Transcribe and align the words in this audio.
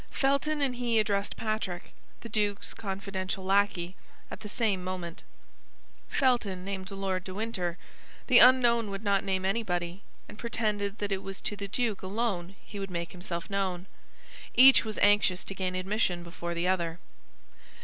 Felton 0.09 0.61
and 0.61 0.77
he 0.77 0.97
addressed 0.97 1.37
Patrick, 1.37 1.93
the 2.21 2.27
duke's 2.27 2.73
confidential 2.73 3.43
lackey, 3.43 3.95
at 4.31 4.39
the 4.39 4.49
same 4.49 4.83
moment. 4.83 5.21
Felton 6.09 6.65
named 6.65 6.89
Lord 6.89 7.23
de 7.23 7.35
Winter; 7.35 7.77
the 8.25 8.39
unknown 8.39 8.89
would 8.89 9.03
not 9.03 9.23
name 9.23 9.45
anybody, 9.45 10.01
and 10.27 10.39
pretended 10.39 10.97
that 10.97 11.11
it 11.11 11.21
was 11.21 11.39
to 11.41 11.55
the 11.55 11.67
duke 11.67 12.01
alone 12.01 12.55
he 12.65 12.79
would 12.79 12.89
make 12.89 13.11
himself 13.11 13.47
known. 13.47 13.85
Each 14.55 14.83
was 14.83 14.97
anxious 15.03 15.45
to 15.45 15.53
gain 15.53 15.75
admission 15.75 16.23
before 16.23 16.55
the 16.55 16.67
other. 16.67 16.97